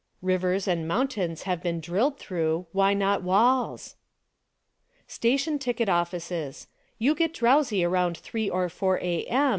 [0.23, 3.97] Rivers and mountains have been drilled through— why not walls?
[5.05, 6.65] Station ticket offices:
[6.97, 9.25] You get drowsy around three or four A.
[9.25, 9.49] M.